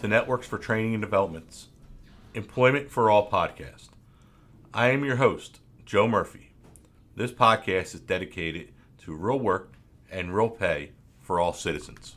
[0.00, 1.68] To Networks for Training and Development's
[2.32, 3.90] Employment for All podcast.
[4.72, 6.52] I am your host, Joe Murphy.
[7.16, 9.74] This podcast is dedicated to real work
[10.10, 12.16] and real pay for all citizens.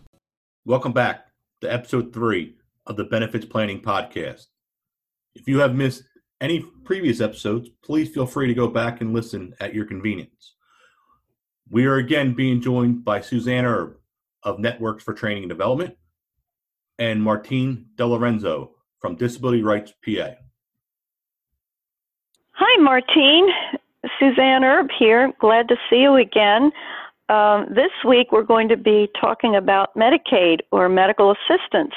[0.63, 1.25] Welcome back
[1.59, 2.55] to episode three
[2.87, 4.45] of the Benefits Planning Podcast.
[5.35, 6.03] If you have missed
[6.39, 10.55] any previous episodes, please feel free to go back and listen at your convenience.
[11.69, 13.97] We are again being joined by Suzanne Erb
[14.41, 15.97] of Networks for Training and Development
[16.99, 20.31] and Martine DeLorenzo from Disability Rights PA.
[22.51, 23.47] Hi, Martine.
[24.19, 25.33] Suzanne Erb here.
[25.39, 26.71] Glad to see you again.
[27.29, 31.93] Um, this week we're going to be talking about Medicaid or medical assistance.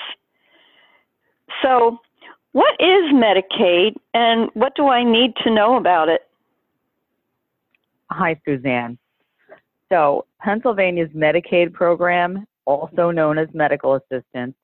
[1.62, 1.98] So,
[2.52, 6.22] what is Medicaid and what do I need to know about it?
[8.10, 8.98] Hi, Suzanne.
[9.90, 14.54] So, Pennsylvania's Medicaid program, also known as medical assistance,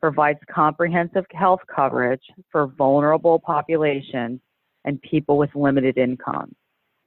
[0.00, 4.40] provides comprehensive health coverage for vulnerable populations
[4.84, 6.54] and people with limited incomes.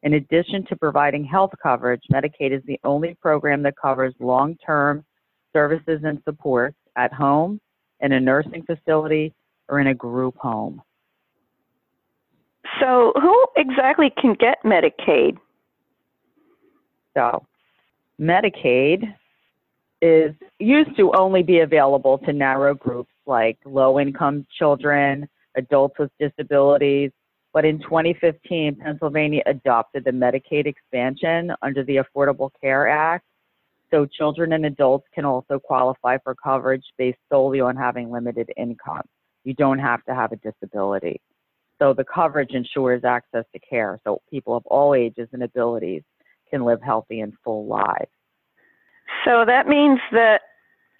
[0.03, 5.03] In addition to providing health coverage, Medicaid is the only program that covers long term
[5.53, 7.59] services and supports at home,
[8.01, 9.33] in a nursing facility,
[9.67, 10.81] or in a group home.
[12.79, 15.37] So, who exactly can get Medicaid?
[17.15, 17.45] So,
[18.19, 19.13] Medicaid
[20.01, 26.11] is used to only be available to narrow groups like low income children, adults with
[26.19, 27.11] disabilities.
[27.53, 33.25] But in 2015, Pennsylvania adopted the Medicaid expansion under the Affordable Care Act.
[33.91, 39.01] So children and adults can also qualify for coverage based solely on having limited income.
[39.43, 41.19] You don't have to have a disability.
[41.79, 46.03] So the coverage ensures access to care so people of all ages and abilities
[46.49, 48.11] can live healthy and full lives.
[49.25, 50.41] So that means that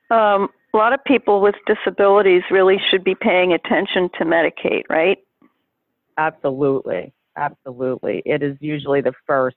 [0.10, 5.18] um, a lot of people with disabilities really should be paying attention to Medicaid, right?
[6.18, 7.14] Absolutely.
[7.38, 8.22] Absolutely.
[8.26, 9.56] It is usually the first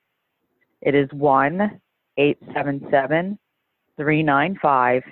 [0.82, 1.80] It is 1
[2.18, 3.40] 877
[3.98, 5.04] 395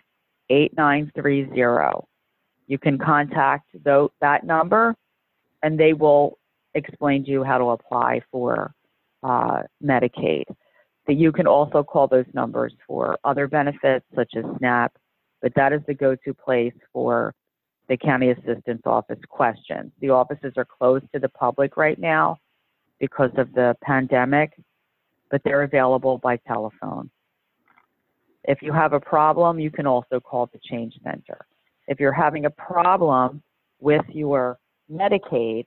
[0.49, 2.07] 8930.
[2.67, 4.95] You can contact that number
[5.63, 6.37] and they will
[6.73, 8.73] explain to you how to apply for
[9.23, 10.43] uh, Medicaid.
[11.05, 14.93] But you can also call those numbers for other benefits such as SNAP,
[15.41, 17.33] but that is the go to place for
[17.89, 19.91] the county assistance office questions.
[20.01, 22.37] The offices are closed to the public right now
[22.99, 24.59] because of the pandemic,
[25.31, 27.09] but they're available by telephone.
[28.43, 31.45] If you have a problem, you can also call the Change Center.
[31.87, 33.41] If you're having a problem
[33.79, 34.57] with your
[34.91, 35.65] Medicaid,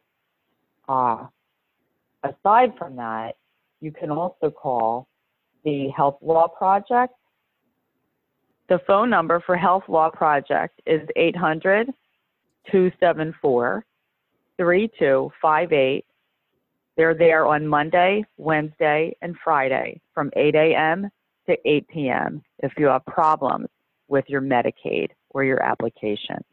[0.88, 1.26] uh,
[2.22, 3.36] aside from that,
[3.80, 5.08] you can also call
[5.64, 7.14] the Health Law Project.
[8.68, 11.88] The phone number for Health Law Project is 800
[12.70, 13.84] 274
[14.56, 16.04] 3258.
[16.96, 21.10] They're there on Monday, Wednesday, and Friday from 8 a.m.
[21.48, 22.42] to 8 p.m.
[22.58, 23.68] if you have problems
[24.08, 26.44] with your Medicaid or your application.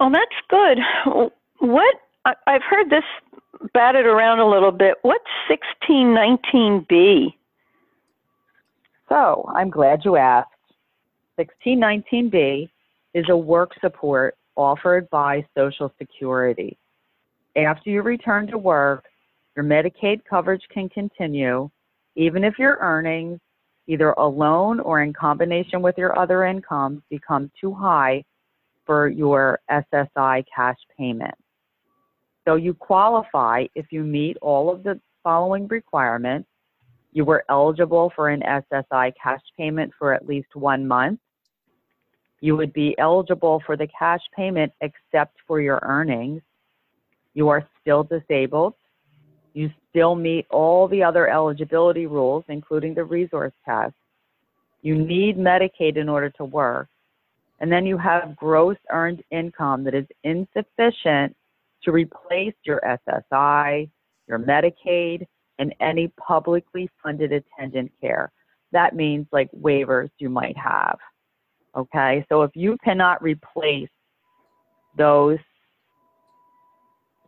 [0.00, 0.78] Oh, that's good.
[1.58, 3.04] What I've heard this
[3.74, 4.94] batted around a little bit.
[5.02, 7.34] What's 1619B?
[9.08, 10.48] So I'm glad you asked.
[11.38, 12.70] 1619B
[13.14, 16.78] is a work support offered by Social Security.
[17.56, 19.04] After you return to work,
[19.56, 21.70] your Medicaid coverage can continue
[22.16, 23.40] even if your earnings
[23.86, 28.24] either alone or in combination with your other incomes, become too high
[28.86, 31.34] for your SSI cash payment.
[32.46, 36.48] So you qualify if you meet all of the following requirements.
[37.12, 41.20] You were eligible for an SSI cash payment for at least one month.
[42.42, 46.42] You would be eligible for the cash payment except for your earnings.
[47.34, 48.74] You are still disabled.
[49.54, 53.94] You still meet all the other eligibility rules, including the resource test.
[54.82, 56.88] You need Medicaid in order to work.
[57.60, 61.36] And then you have gross earned income that is insufficient
[61.84, 63.88] to replace your SSI,
[64.26, 65.28] your Medicaid,
[65.60, 68.32] and any publicly funded attendant care.
[68.72, 70.98] That means like waivers you might have.
[71.76, 73.88] Okay, so if you cannot replace
[74.96, 75.38] those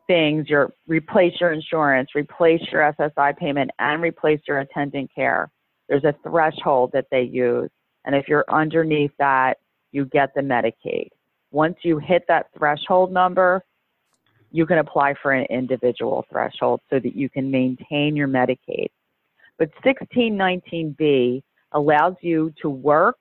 [0.06, 5.50] things, your replace your insurance, replace your SSI payment, and replace your attendant care,
[5.88, 7.70] there's a threshold that they use.
[8.05, 9.58] And if you're underneath that,
[9.93, 11.08] you get the Medicaid.
[11.50, 13.62] Once you hit that threshold number,
[14.50, 18.88] you can apply for an individual threshold so that you can maintain your Medicaid.
[19.58, 21.43] But 1619B
[21.73, 23.17] allows you to work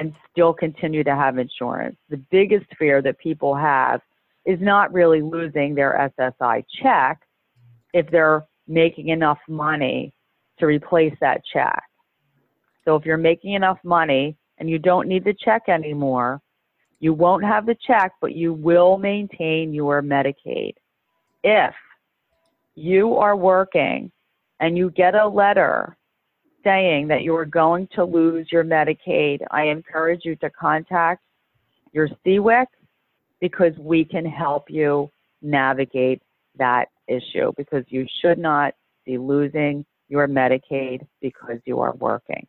[0.00, 1.96] and still continue to have insurance.
[2.08, 4.00] The biggest fear that people have
[4.46, 7.20] is not really losing their SSI check
[7.92, 10.14] if they're making enough money
[10.58, 11.82] to replace that check.
[12.86, 16.40] So if you're making enough money and you don't need the check anymore,
[16.98, 20.74] you won't have the check, but you will maintain your Medicaid.
[21.44, 21.74] If
[22.74, 24.10] you are working
[24.60, 25.98] and you get a letter
[26.64, 31.22] saying that you are going to lose your Medicaid, I encourage you to contact
[31.92, 32.66] your CWIC
[33.40, 35.10] because we can help you
[35.42, 36.22] navigate
[36.58, 38.74] that issue because you should not
[39.04, 42.46] be losing your Medicaid because you are working.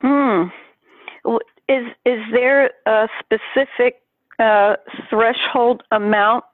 [0.00, 0.44] Hmm.
[1.68, 4.02] Is is there a specific
[4.38, 4.76] uh,
[5.10, 6.44] threshold amount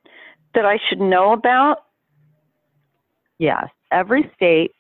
[0.55, 1.85] that I should know about?
[3.39, 4.73] Yes, every state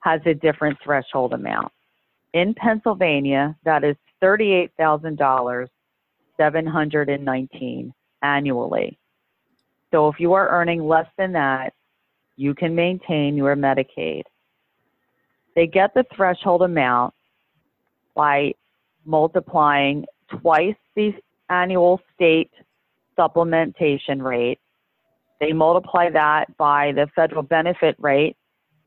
[0.00, 1.72] has a different threshold amount.
[2.34, 5.70] In Pennsylvania, that is thirty-eight thousand dollars,
[6.36, 7.92] seven hundred and nineteen
[8.22, 8.98] annually.
[9.90, 11.72] So if you are earning less than that,
[12.36, 14.22] you can maintain your Medicaid.
[15.54, 17.14] They get the threshold amount
[18.16, 18.54] by
[19.04, 20.04] multiplying
[20.40, 21.12] twice the
[21.48, 22.50] annual state
[23.16, 24.58] supplementation rate.
[25.40, 28.36] They multiply that by the federal benefit rate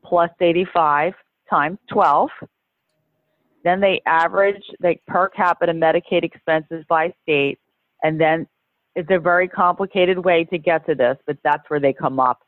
[0.04, 1.12] plus 85
[1.50, 2.30] times 12.
[3.64, 7.58] Then they average the per capita Medicaid expenses by state.
[8.02, 8.46] And then
[8.94, 12.42] it's a very complicated way to get to this, but that's where they come up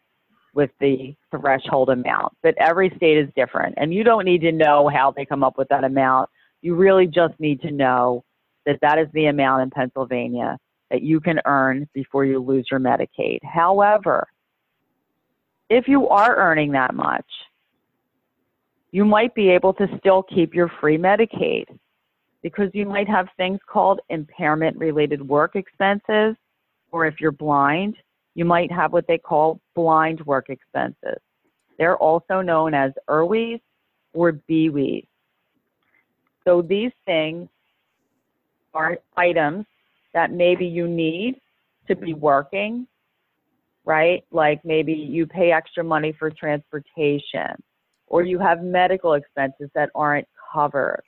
[0.54, 2.32] with the threshold amount.
[2.42, 3.74] But every state is different.
[3.76, 6.28] And you don't need to know how they come up with that amount.
[6.62, 8.24] You really just need to know
[8.66, 10.58] that that is the amount in Pennsylvania
[10.90, 13.38] that you can earn before you lose your Medicaid.
[13.42, 14.26] However,
[15.68, 17.26] if you are earning that much,
[18.92, 21.66] you might be able to still keep your free Medicaid
[22.42, 26.34] because you might have things called impairment related work expenses,
[26.90, 27.96] or if you're blind,
[28.34, 31.20] you might have what they call blind work expenses.
[31.78, 33.60] They're also known as IRWEs
[34.12, 35.06] or BWEs.
[36.44, 37.48] So these things
[38.74, 39.66] are items
[40.14, 41.40] that maybe you need
[41.88, 42.20] to be mm-hmm.
[42.20, 42.86] working,
[43.84, 44.24] right?
[44.30, 47.62] Like maybe you pay extra money for transportation
[48.06, 51.02] or you have medical expenses that aren't covered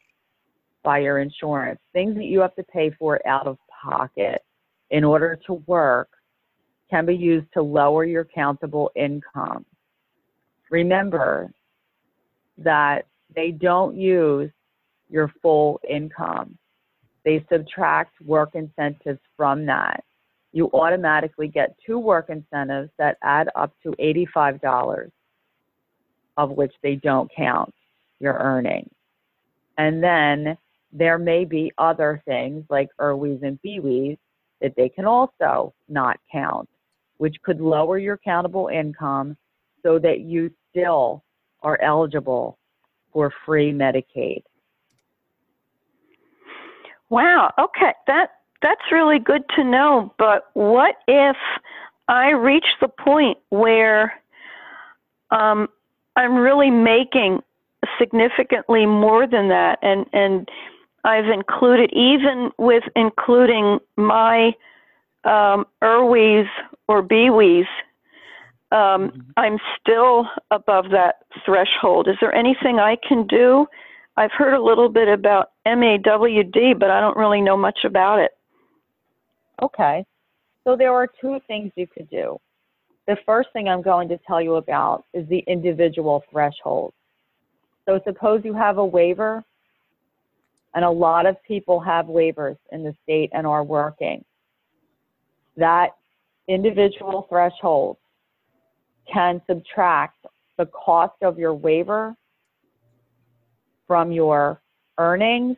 [0.83, 4.43] by your insurance, things that you have to pay for out of pocket
[4.91, 6.09] in order to work
[6.91, 9.65] can be used to lower your countable income.
[10.71, 11.53] Remember
[12.59, 14.51] that they don't use
[15.09, 16.57] your full income.
[17.25, 20.05] They subtract work incentives from that.
[20.53, 25.11] You automatically get two work incentives that add up to $85,
[26.37, 27.73] of which they don't count
[28.19, 28.91] your earnings.
[29.79, 30.57] And then
[30.93, 34.19] there may be other things like IRWEs and BWEs
[34.61, 36.69] that they can also not count,
[37.17, 39.37] which could lower your countable income
[39.83, 41.23] so that you still
[41.63, 42.59] are eligible
[43.13, 44.43] for free Medicaid.
[47.13, 47.53] Wow.
[47.59, 47.93] Okay.
[48.07, 48.31] That
[48.63, 50.15] that's really good to know.
[50.19, 51.37] But what if
[52.09, 54.15] I reach the point where
[55.31, 55.69] um,
[56.17, 57.41] I'm really making
[57.99, 60.49] significantly more than that, and and
[61.05, 64.55] I've included even with including my
[65.25, 67.67] um, or BWEs,
[68.73, 72.09] um, I'm still above that threshold.
[72.09, 73.67] Is there anything I can do?
[74.17, 78.33] I've heard a little bit about MAWD, but I don't really know much about it.
[79.63, 80.05] Okay.
[80.65, 82.39] So there are two things you could do.
[83.07, 86.93] The first thing I'm going to tell you about is the individual threshold.
[87.87, 89.43] So suppose you have a waiver,
[90.75, 94.25] and a lot of people have waivers in the state and are working.
[95.57, 95.97] That
[96.49, 97.97] individual threshold
[99.13, 100.27] can subtract
[100.59, 102.15] the cost of your waiver
[103.93, 104.59] from your
[104.97, 105.55] earnings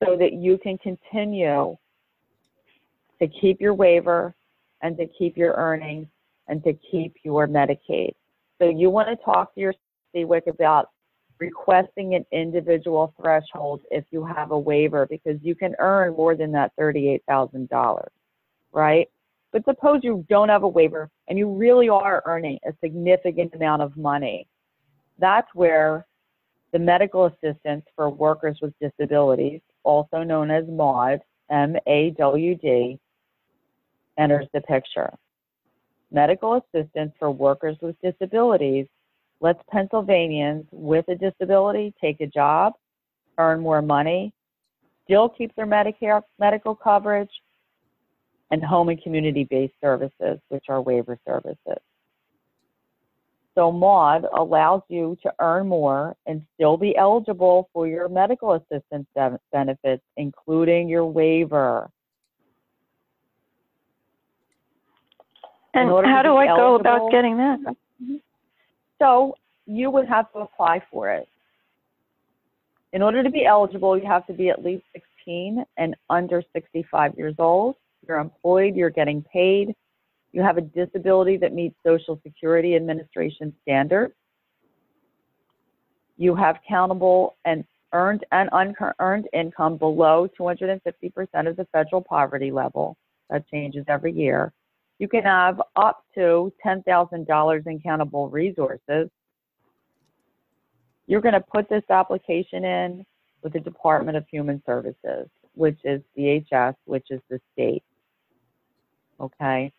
[0.00, 1.76] so that you can continue
[3.20, 4.36] to keep your waiver
[4.82, 6.06] and to keep your earnings
[6.46, 8.12] and to keep your Medicaid.
[8.60, 9.74] So you want to talk to your
[10.14, 10.90] CWIC about
[11.40, 16.52] requesting an individual threshold if you have a waiver because you can earn more than
[16.52, 18.06] that $38,000,
[18.70, 19.08] right?
[19.50, 23.82] But suppose you don't have a waiver and you really are earning a significant amount
[23.82, 24.46] of money.
[25.18, 26.06] That's where
[26.72, 31.20] the medical assistance for workers with disabilities, also known as MAWD,
[31.50, 32.98] M-A-W-D,
[34.18, 35.12] enters the picture.
[36.10, 38.86] Medical assistance for workers with disabilities
[39.40, 42.72] lets Pennsylvanians with a disability take a job,
[43.38, 44.32] earn more money,
[45.04, 47.30] still keep their Medicare medical coverage,
[48.50, 51.82] and home and community-based services, which are waiver services.
[53.56, 59.06] So MAWD allows you to earn more and still be eligible for your medical assistance
[59.50, 61.90] benefits, including your waiver.
[65.72, 67.58] And how do I go about getting that?
[67.60, 68.16] Mm-hmm.
[68.98, 69.36] So
[69.66, 71.26] you would have to apply for it.
[72.92, 77.14] In order to be eligible, you have to be at least 16 and under 65
[77.16, 77.76] years old.
[78.06, 79.74] You're employed, you're getting paid,
[80.36, 84.12] you have a disability that meets Social Security Administration standards.
[86.18, 87.64] You have countable and
[87.94, 90.78] earned and unearned income below 250%
[91.48, 92.98] of the federal poverty level.
[93.30, 94.52] That changes every year.
[94.98, 99.08] You can have up to $10,000 in countable resources.
[101.06, 103.06] You're going to put this application in
[103.42, 107.82] with the Department of Human Services, which is DHS, which is the state.
[109.18, 109.72] Okay.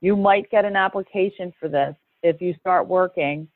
[0.00, 3.48] You might get an application for this if you start working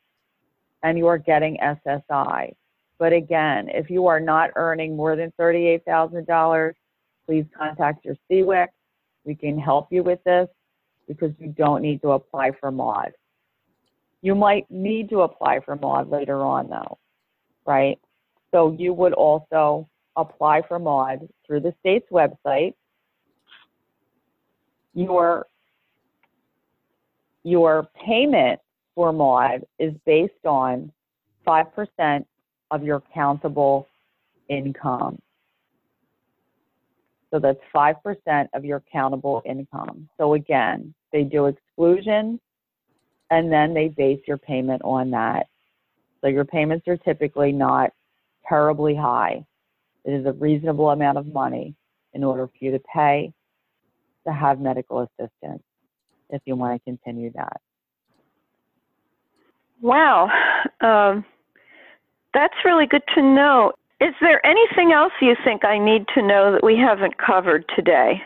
[0.82, 2.54] and you are getting SSI.
[2.98, 6.72] But again, if you are not earning more than $38,000,
[7.26, 8.68] please contact your CWIC.
[9.24, 10.48] We can help you with this
[11.08, 13.12] because you don't need to apply for MAWD.
[14.22, 16.98] You might need to apply for MAWD later on though,
[17.66, 17.98] right?
[18.52, 22.74] So you would also apply for MAWD through the state's website.
[24.94, 25.46] Your,
[27.44, 28.58] your payment
[28.94, 30.90] for MAWD is based on
[31.46, 32.24] 5%
[32.70, 33.86] of your countable
[34.48, 35.18] income.
[37.30, 40.08] So that's 5% of your countable income.
[40.18, 42.40] So again, they do exclusion
[43.30, 45.48] and then they base your payment on that.
[46.20, 47.92] So your payments are typically not
[48.48, 49.44] terribly high.
[50.04, 51.74] It is a reasonable amount of money
[52.12, 53.32] in order for you to pay
[54.26, 55.62] to have medical assistance
[56.34, 57.60] if you want to continue that.
[59.80, 60.30] Wow.
[60.80, 61.24] Um,
[62.32, 63.72] that's really good to know.
[64.00, 68.20] Is there anything else you think I need to know that we haven't covered today?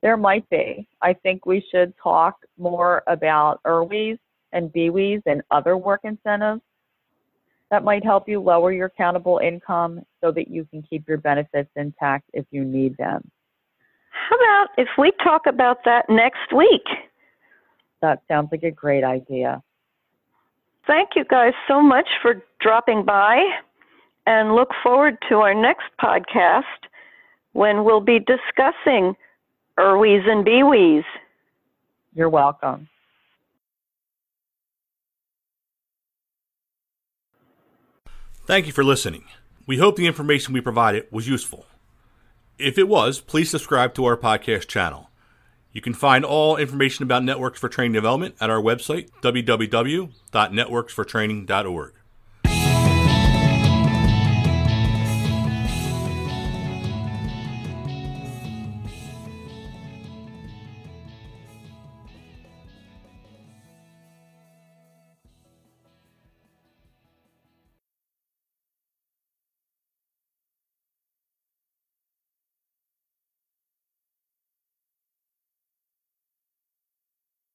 [0.00, 0.88] There might be.
[1.00, 4.18] I think we should talk more about IRWEs
[4.52, 6.62] and BWEs and other work incentives
[7.70, 11.70] that might help you lower your countable income so that you can keep your benefits
[11.76, 13.22] intact if you need them.
[14.12, 16.84] How about if we talk about that next week?
[18.02, 19.62] That sounds like a great idea.
[20.86, 23.42] Thank you guys so much for dropping by
[24.26, 26.62] and look forward to our next podcast
[27.52, 29.14] when we'll be discussing
[29.78, 31.04] IRWEs and BWEs.
[32.14, 32.88] You're welcome.
[38.44, 39.24] Thank you for listening.
[39.66, 41.66] We hope the information we provided was useful.
[42.62, 45.10] If it was, please subscribe to our podcast channel.
[45.72, 51.92] You can find all information about Networks for Training Development at our website, www.networksfortraining.org.